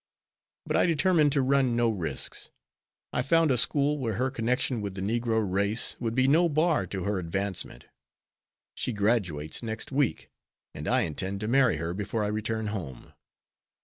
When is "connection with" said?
4.31-4.95